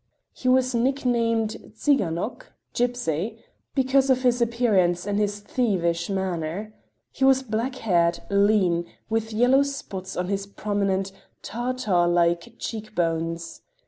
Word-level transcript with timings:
He 0.33 0.47
was 0.49 0.73
nicknamed 0.73 1.73
Tsiganok 1.77 2.53
(gypsy) 2.73 3.37
because 3.75 4.09
of 4.09 4.23
his 4.23 4.41
appearance 4.41 5.05
and 5.05 5.19
his 5.19 5.41
thievish 5.41 6.09
manner. 6.09 6.73
He 7.11 7.23
was 7.23 7.43
black 7.43 7.75
haired, 7.75 8.21
lean, 8.31 8.85
with 9.11 9.31
yellow 9.31 9.61
spots 9.61 10.17
on 10.17 10.27
his 10.27 10.47
prominent, 10.47 11.11
"Tartar 11.43 12.07
like 12.07 12.55
cheek 12.57 12.95
bones. 12.95 13.61